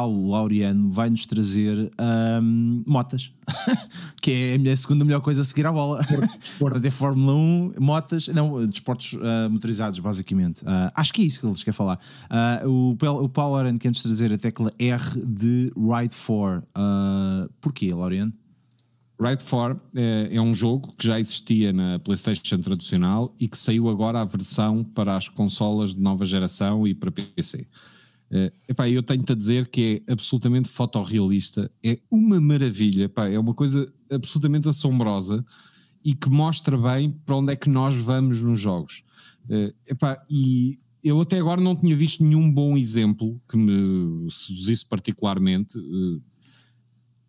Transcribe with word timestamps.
Laureano 0.00 0.90
vai-nos 0.90 1.26
trazer 1.26 1.90
um, 2.42 2.82
motas, 2.86 3.30
que 4.22 4.30
é 4.30 4.54
a 4.54 4.58
minha 4.58 4.76
segunda 4.76 5.04
melhor 5.04 5.20
coisa 5.20 5.42
a 5.42 5.44
seguir 5.44 5.66
à 5.66 5.72
bola. 5.72 6.00
Portanto, 6.58 6.84
é 6.84 6.90
Fórmula 6.90 7.34
1, 7.34 7.74
motas, 7.78 8.28
não, 8.28 8.66
desportos 8.66 9.12
uh, 9.14 9.50
motorizados, 9.50 9.98
basicamente. 9.98 10.62
Uh, 10.62 10.90
acho 10.94 11.12
que 11.12 11.22
é 11.22 11.24
isso 11.24 11.40
que 11.40 11.46
eles 11.46 11.62
querem 11.62 11.76
falar. 11.76 11.98
Uh, 12.64 12.68
o, 12.68 13.24
o 13.24 13.28
Paulo 13.28 13.54
Laureano 13.54 13.78
quer-nos 13.78 14.02
trazer 14.02 14.32
a 14.32 14.38
tecla 14.38 14.72
R 14.78 15.20
de 15.24 15.72
Ride 15.76 16.14
4. 16.14 16.62
porquê, 17.60 17.92
Laureano? 17.92 18.32
Ride 19.20 19.44
4 19.44 19.80
é, 19.94 20.28
é, 20.32 20.40
um 20.40 20.52
jogo 20.52 20.92
que 20.98 21.06
já 21.06 21.20
existia 21.20 21.72
na 21.72 21.98
PlayStation 22.00 22.58
tradicional 22.58 23.34
e 23.38 23.46
que 23.46 23.56
saiu 23.56 23.88
agora 23.88 24.20
a 24.20 24.24
versão 24.24 24.82
para 24.82 25.16
as 25.16 25.28
consolas 25.28 25.94
de 25.94 26.02
nova 26.02 26.24
geração 26.24 26.86
e 26.86 26.94
para 26.94 27.10
PC. 27.12 27.66
Uh, 28.32 28.50
epá, 28.66 28.88
eu 28.88 29.02
tenho-te 29.02 29.32
a 29.32 29.34
dizer 29.34 29.68
que 29.68 30.02
é 30.06 30.12
absolutamente 30.12 30.66
fotorrealista, 30.66 31.70
é 31.84 31.98
uma 32.10 32.40
maravilha, 32.40 33.04
epá, 33.04 33.28
é 33.28 33.38
uma 33.38 33.52
coisa 33.52 33.92
absolutamente 34.10 34.66
assombrosa 34.66 35.44
e 36.02 36.14
que 36.14 36.30
mostra 36.30 36.78
bem 36.78 37.10
para 37.10 37.36
onde 37.36 37.52
é 37.52 37.56
que 37.56 37.68
nós 37.68 37.94
vamos 37.94 38.40
nos 38.40 38.58
jogos. 38.58 39.04
Uh, 39.44 39.74
epá, 39.86 40.24
e 40.30 40.78
eu 41.04 41.20
até 41.20 41.38
agora 41.38 41.60
não 41.60 41.76
tinha 41.76 41.94
visto 41.94 42.24
nenhum 42.24 42.50
bom 42.50 42.76
exemplo 42.76 43.40
que 43.46 43.56
me 43.56 44.30
seduzisse 44.30 44.86
particularmente 44.86 45.76
uh, 45.76 46.22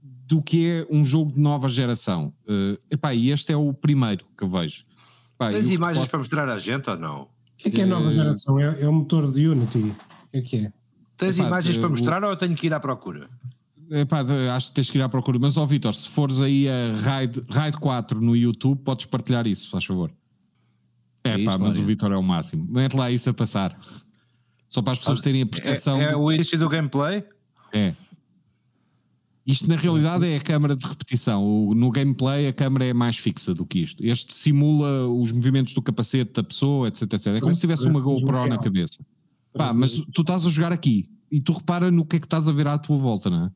do 0.01 0.41
que 0.41 0.65
é 0.65 0.87
um 0.89 1.03
jogo 1.03 1.33
de 1.33 1.41
nova 1.41 1.67
geração. 1.67 2.33
Uh, 2.47 2.79
epá, 2.89 3.13
e 3.13 3.29
este 3.29 3.51
é 3.51 3.57
o 3.57 3.73
primeiro 3.73 4.25
que 4.37 4.43
eu 4.43 4.49
vejo. 4.49 4.85
Epá, 5.35 5.51
Tens 5.51 5.69
imagens 5.69 5.99
posso... 5.99 6.11
para 6.11 6.19
mostrar 6.19 6.49
à 6.49 6.59
gente 6.59 6.89
ou 6.89 6.97
não? 6.97 7.23
O 7.23 7.27
que 7.57 7.67
é, 7.67 7.71
que 7.71 7.81
é 7.81 7.85
nova 7.85 8.11
geração? 8.11 8.59
É, 8.59 8.83
é 8.83 8.87
o 8.87 8.93
motor 8.93 9.31
de 9.31 9.47
Unity? 9.47 9.79
O 9.79 10.31
que 10.31 10.37
é 10.37 10.41
que 10.41 10.57
é? 10.57 10.73
Tens 11.17 11.37
Epá, 11.37 11.47
imagens 11.47 11.77
para 11.77 11.89
mostrar 11.89 12.23
ou 12.23 12.29
eu 12.29 12.35
tenho 12.35 12.55
que 12.55 12.67
ir 12.67 12.73
à 12.73 12.79
procura? 12.79 13.29
Epá, 13.89 14.23
acho 14.55 14.69
que 14.69 14.73
tens 14.73 14.89
que 14.89 14.97
ir 14.97 15.01
à 15.01 15.09
procura. 15.09 15.37
Mas, 15.39 15.57
ó, 15.57 15.65
Vitor, 15.65 15.93
se 15.93 16.09
fores 16.09 16.41
aí 16.41 16.67
a 16.67 16.97
Raid, 16.99 17.43
Raid 17.49 17.77
4 17.77 18.19
no 18.19 18.35
YouTube, 18.35 18.79
podes 18.79 19.05
partilhar 19.05 19.45
isso, 19.45 19.69
faz 19.69 19.85
favor. 19.85 20.11
É, 21.23 21.41
é 21.41 21.45
pá, 21.45 21.57
mas 21.57 21.77
o 21.77 21.83
Vitor 21.83 22.11
é 22.11 22.17
o 22.17 22.23
máximo. 22.23 22.65
Mete 22.69 22.95
lá 22.95 23.11
isso 23.11 23.29
a 23.29 23.33
passar. 23.33 23.77
Só 24.67 24.81
para 24.81 24.93
as 24.93 24.99
pessoas 24.99 25.21
terem 25.21 25.41
a 25.43 25.45
percepção. 25.45 26.01
É, 26.01 26.11
é 26.11 26.15
o 26.15 26.31
início 26.31 26.57
do 26.57 26.67
gameplay? 26.67 27.23
É. 27.71 27.93
Isto 29.45 29.67
na 29.67 29.75
realidade 29.75 30.25
é 30.27 30.37
a 30.37 30.41
câmara 30.41 30.75
de 30.75 30.85
repetição. 30.85 31.43
O, 31.43 31.75
no 31.75 31.91
gameplay 31.91 32.47
a 32.47 32.53
câmara 32.53 32.85
é 32.85 32.93
mais 32.93 33.17
fixa 33.17 33.53
do 33.53 33.65
que 33.65 33.79
isto. 33.79 34.03
Este 34.03 34.33
simula 34.33 35.07
os 35.07 35.31
movimentos 35.31 35.73
do 35.73 35.81
capacete 35.81 36.31
da 36.33 36.43
pessoa, 36.43 36.87
etc, 36.87 37.13
etc. 37.13 37.27
É 37.27 37.39
como 37.39 37.53
se 37.53 37.61
tivesse 37.61 37.85
uma 37.87 37.99
GoPro 37.99 38.47
na 38.47 38.57
cabeça. 38.57 39.05
Pá, 39.53 39.73
mas 39.73 39.91
tu 40.13 40.21
estás 40.21 40.45
a 40.45 40.49
jogar 40.49 40.71
aqui 40.71 41.09
e 41.31 41.39
tu 41.39 41.53
repara 41.53 41.91
no 41.91 42.05
que 42.05 42.15
é 42.15 42.19
que 42.19 42.25
estás 42.25 42.47
a 42.47 42.51
ver 42.51 42.67
à 42.67 42.77
tua 42.77 42.97
volta, 42.97 43.29
não 43.29 43.45
é? 43.45 43.51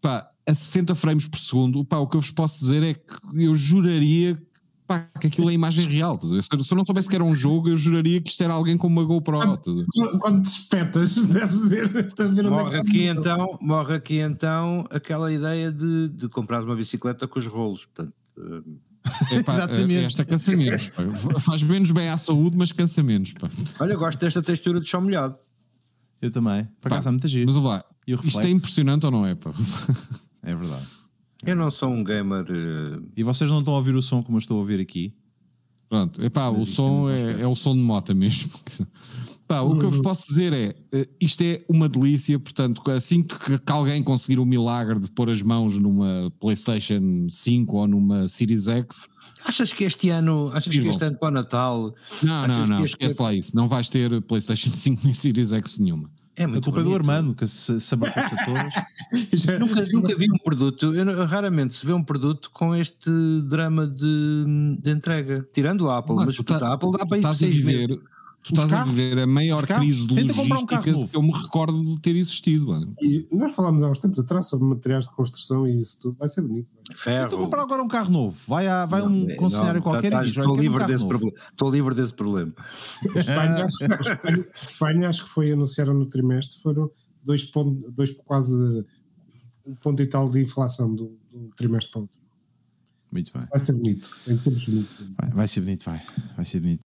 Pá, 0.00 0.28
a 0.46 0.54
60 0.54 0.94
frames 0.94 1.28
por 1.28 1.38
segundo, 1.38 1.84
pá, 1.84 1.98
o 1.98 2.06
que 2.06 2.16
eu 2.16 2.20
vos 2.20 2.30
posso 2.30 2.60
dizer 2.60 2.82
é 2.82 2.94
que 2.94 3.16
eu 3.34 3.54
juraria 3.54 4.40
pá, 4.86 5.08
que 5.20 5.28
aquilo 5.28 5.50
é 5.50 5.52
imagem 5.52 5.86
real. 5.86 6.18
Se 6.20 6.48
eu 6.52 6.76
não 6.76 6.84
soubesse 6.84 7.08
que 7.08 7.14
era 7.14 7.24
um 7.24 7.34
jogo, 7.34 7.68
eu 7.68 7.76
juraria 7.76 8.20
que 8.20 8.30
isto 8.30 8.42
era 8.42 8.52
alguém 8.52 8.76
com 8.76 8.86
uma 8.86 9.04
GoPro. 9.04 9.38
Quando, 9.38 10.18
quando 10.18 10.42
te 10.42 10.48
espetas, 10.48 11.14
deve 11.26 11.54
ser. 11.54 11.90
Morre 12.50 12.78
aqui, 12.78 13.06
então, 13.06 13.58
morre 13.60 13.94
aqui 13.94 14.18
então 14.18 14.84
aquela 14.90 15.32
ideia 15.32 15.70
de, 15.70 16.08
de 16.08 16.28
comprar 16.28 16.62
uma 16.64 16.76
bicicleta 16.76 17.26
com 17.26 17.38
os 17.38 17.46
rolos. 17.46 17.86
Portanto, 17.86 18.14
Epá, 19.32 19.52
Exatamente. 19.54 20.04
Esta 20.06 20.24
cansa 20.24 20.56
menos. 20.56 20.88
Pá. 20.88 21.40
Faz 21.40 21.62
menos 21.62 21.90
bem 21.90 22.08
à 22.08 22.16
saúde, 22.16 22.56
mas 22.56 22.72
cansa 22.72 23.02
menos. 23.02 23.32
Pá. 23.32 23.48
Olha, 23.80 23.96
gosto 23.96 24.18
desta 24.18 24.42
textura 24.42 24.80
de 24.80 24.88
chão 24.88 25.02
molhado. 25.02 25.36
Eu 26.20 26.30
também. 26.30 26.68
Para 26.80 27.00
cá 27.00 27.10
muita 27.10 27.26
Mas 27.28 27.56
lá, 27.56 27.84
isto 28.06 28.40
é 28.40 28.50
impressionante 28.50 29.04
ou 29.04 29.12
não 29.12 29.26
é? 29.26 29.34
Pá? 29.34 29.50
É 30.44 30.54
verdade. 30.54 30.86
Eu 31.44 31.56
não 31.56 31.70
sou 31.70 31.88
um 31.88 32.04
gamer. 32.04 32.44
Uh... 32.50 33.08
E 33.16 33.22
vocês 33.22 33.48
não 33.50 33.58
estão 33.58 33.74
a 33.74 33.76
ouvir 33.76 33.94
o 33.94 34.02
som 34.02 34.22
como 34.22 34.36
eu 34.36 34.40
estou 34.40 34.56
a 34.56 34.60
ouvir 34.60 34.80
aqui? 34.80 35.14
Pronto, 35.88 36.24
epá, 36.24 36.48
o 36.48 36.64
som 36.64 37.10
é, 37.10 37.42
é, 37.42 37.46
o 37.46 37.54
som 37.54 37.74
de 37.74 37.80
moto 37.80 38.14
mesmo. 38.14 38.50
Pá, 39.52 39.60
o 39.60 39.76
que 39.78 39.84
eu 39.84 39.90
vos 39.90 39.98
uhum. 39.98 40.02
posso 40.02 40.28
dizer 40.28 40.50
é, 40.54 40.74
eh, 40.92 41.06
isto 41.20 41.42
é 41.42 41.62
uma 41.68 41.86
delícia, 41.86 42.38
portanto, 42.38 42.90
assim 42.90 43.22
que, 43.22 43.58
que 43.58 43.70
alguém 43.70 44.02
conseguir 44.02 44.40
o 44.40 44.46
milagre 44.46 44.98
de 44.98 45.10
pôr 45.10 45.28
as 45.28 45.42
mãos 45.42 45.78
numa 45.78 46.32
PlayStation 46.40 47.26
5 47.28 47.76
ou 47.76 47.86
numa 47.86 48.26
Series 48.28 48.66
X... 48.66 49.02
Achas 49.44 49.70
que 49.74 49.84
este 49.84 50.08
ano, 50.08 50.50
achas 50.54 50.72
que 50.72 50.88
este 50.88 51.04
ano 51.04 51.18
para 51.18 51.28
o 51.28 51.30
Natal... 51.30 51.94
Não, 52.22 52.48
não, 52.48 52.66
não, 52.66 52.84
esquece 52.86 53.20
lá 53.20 53.34
isso, 53.34 53.54
não 53.54 53.68
vais 53.68 53.90
ter 53.90 54.22
PlayStation 54.22 54.70
5 54.72 55.02
nem 55.04 55.12
Series 55.12 55.52
X 55.52 55.78
nenhuma. 55.78 56.10
É 56.34 56.46
muito 56.46 56.70
a 56.70 56.72
culpa 56.72 56.82
bonito. 56.82 56.94
é 56.94 56.98
do 57.02 57.10
Armando, 57.10 57.34
que 57.34 57.46
se, 57.46 57.78
se 57.78 57.94
abarcou-se 57.94 58.34
a 58.34 58.44
todos. 58.46 58.74
nunca, 59.60 59.86
nunca 59.92 60.16
vi 60.16 60.32
um 60.32 60.38
produto, 60.38 60.94
eu, 60.94 61.26
raramente 61.26 61.76
se 61.76 61.84
vê 61.84 61.92
um 61.92 62.02
produto 62.02 62.50
com 62.54 62.74
este 62.74 63.10
drama 63.46 63.86
de, 63.86 64.78
de 64.80 64.90
entrega, 64.90 65.46
tirando 65.52 65.90
a 65.90 65.98
Apple, 65.98 66.16
mas, 66.16 66.38
mas 66.38 66.58
tá, 66.58 66.68
a 66.68 66.72
Apple 66.72 66.92
dá 66.92 67.04
para 67.04 67.18
ir 67.18 67.20
por 67.20 67.34
seis 67.34 67.62
meses 67.62 67.98
tu 68.42 68.54
estás 68.54 68.70
carros, 68.70 68.90
a 68.90 68.94
viver 68.94 69.18
a 69.18 69.26
maior 69.26 69.66
crise 69.66 70.06
de 70.06 70.14
logística 70.14 70.90
um 70.90 71.06
que 71.06 71.16
eu 71.16 71.22
me 71.22 71.32
recordo 71.32 71.82
de 71.82 72.00
ter 72.00 72.16
existido. 72.16 72.66
Mano. 72.66 72.94
E 73.00 73.26
nós 73.30 73.54
falámos 73.54 73.82
há 73.82 73.88
uns 73.88 73.98
tempos 73.98 74.18
atrás 74.18 74.48
sobre 74.48 74.66
materiais 74.66 75.04
de 75.04 75.14
construção 75.14 75.66
e 75.66 75.78
isso 75.78 76.00
tudo 76.00 76.16
vai 76.18 76.28
ser 76.28 76.42
bonito. 76.42 76.70
Mano. 76.74 76.98
Ferro. 76.98 77.26
Então 77.26 77.38
comprar 77.38 77.62
agora 77.62 77.82
um 77.82 77.88
carro 77.88 78.10
novo. 78.10 78.40
Vai, 78.46 78.66
a, 78.66 78.84
vai 78.84 79.00
não, 79.02 79.12
um 79.12 79.36
concessionário 79.36 79.80
não, 79.80 79.90
qualquer 79.90 80.10
tá, 80.10 80.22
e 80.22 80.26
diz, 80.26 80.36
estou 80.36 80.56
livre, 80.56 80.82
um 80.82 80.86
desse 80.86 81.06
problema. 81.06 81.36
estou 81.36 81.70
livre 81.70 81.94
desse 81.94 82.14
problema. 82.14 82.52
Espanha, 83.14 83.64
acho, 83.64 83.84
Espanha, 84.12 84.46
Espanha, 84.54 85.08
acho 85.08 85.24
que 85.24 85.30
foi, 85.30 85.52
anunciaram 85.52 85.94
no 85.94 86.06
trimestre, 86.06 86.60
foram 86.60 86.90
dois 87.22 87.44
ponto, 87.44 87.90
dois, 87.90 88.10
quase 88.10 88.54
um 89.64 89.74
ponto 89.76 90.02
e 90.02 90.06
tal 90.06 90.28
de 90.28 90.40
inflação 90.40 90.94
do, 90.94 91.16
do 91.30 91.50
trimestre 91.56 91.92
para 91.92 92.00
o 92.00 92.02
outro. 92.02 92.22
Muito 93.12 93.30
bem. 93.32 93.46
Vai 93.50 93.60
ser 93.60 93.74
bonito. 93.74 94.10
Todos 94.42 94.66
bonitos. 94.66 95.06
Vai, 95.20 95.30
vai 95.30 95.48
ser 95.48 95.60
bonito, 95.60 95.84
vai. 95.84 96.02
Vai 96.34 96.44
ser 96.46 96.60
bonito. 96.60 96.80